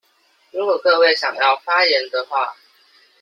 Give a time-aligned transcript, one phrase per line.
[0.49, 2.55] 如果各位想要發言的話